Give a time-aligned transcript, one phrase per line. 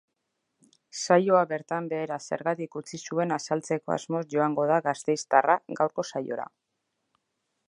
[1.01, 6.53] Saioa bertan behera zergatik utzi zuen azaltzeko asmoz joango da gasteiztarra gaurko saiora.